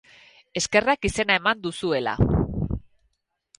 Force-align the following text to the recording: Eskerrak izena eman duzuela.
Eskerrak 0.61 1.07
izena 1.09 1.37
eman 1.41 1.63
duzuela. 1.67 2.17